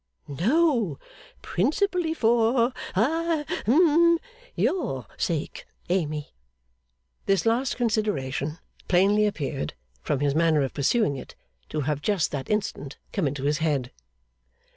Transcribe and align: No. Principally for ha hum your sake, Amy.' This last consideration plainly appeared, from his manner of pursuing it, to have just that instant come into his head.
No. 0.27 0.97
Principally 1.43 2.15
for 2.15 2.73
ha 2.95 3.43
hum 3.67 4.17
your 4.55 5.05
sake, 5.15 5.65
Amy.' 5.91 6.33
This 7.27 7.45
last 7.45 7.77
consideration 7.77 8.57
plainly 8.87 9.27
appeared, 9.27 9.75
from 10.01 10.19
his 10.21 10.33
manner 10.33 10.63
of 10.63 10.73
pursuing 10.73 11.17
it, 11.17 11.35
to 11.69 11.81
have 11.81 12.01
just 12.01 12.31
that 12.31 12.49
instant 12.49 12.97
come 13.13 13.27
into 13.27 13.43
his 13.43 13.59
head. 13.59 13.91